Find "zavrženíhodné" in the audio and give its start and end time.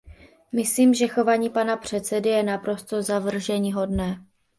3.03-4.25